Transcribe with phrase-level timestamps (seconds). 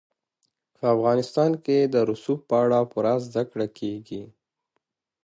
[0.75, 4.23] په افغانستان کې د رسوب په اړه پوره زده کړه کېږي.